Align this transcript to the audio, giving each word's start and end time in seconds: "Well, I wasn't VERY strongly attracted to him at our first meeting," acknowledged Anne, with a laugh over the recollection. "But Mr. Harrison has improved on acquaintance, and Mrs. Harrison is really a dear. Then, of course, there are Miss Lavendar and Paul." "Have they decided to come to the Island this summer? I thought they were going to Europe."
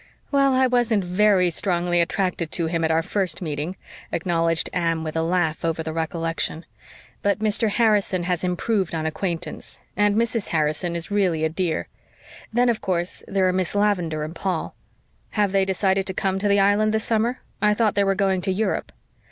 "Well, 0.31 0.55
I 0.55 0.65
wasn't 0.65 1.03
VERY 1.03 1.51
strongly 1.51 2.01
attracted 2.01 2.51
to 2.53 2.65
him 2.65 2.83
at 2.83 2.89
our 2.89 3.03
first 3.03 3.39
meeting," 3.39 3.75
acknowledged 4.11 4.67
Anne, 4.73 5.03
with 5.03 5.15
a 5.15 5.21
laugh 5.21 5.63
over 5.63 5.83
the 5.83 5.93
recollection. 5.93 6.65
"But 7.21 7.37
Mr. 7.37 7.69
Harrison 7.69 8.23
has 8.23 8.43
improved 8.43 8.95
on 8.95 9.05
acquaintance, 9.05 9.79
and 9.95 10.15
Mrs. 10.15 10.47
Harrison 10.47 10.95
is 10.95 11.11
really 11.11 11.43
a 11.45 11.49
dear. 11.49 11.87
Then, 12.51 12.67
of 12.67 12.81
course, 12.81 13.23
there 13.27 13.47
are 13.47 13.53
Miss 13.53 13.75
Lavendar 13.75 14.23
and 14.23 14.33
Paul." 14.33 14.73
"Have 15.37 15.51
they 15.51 15.65
decided 15.65 16.07
to 16.07 16.15
come 16.15 16.39
to 16.39 16.47
the 16.47 16.59
Island 16.59 16.95
this 16.95 17.03
summer? 17.03 17.41
I 17.61 17.75
thought 17.75 17.93
they 17.93 18.03
were 18.03 18.15
going 18.15 18.41
to 18.41 18.51
Europe." 18.51 18.91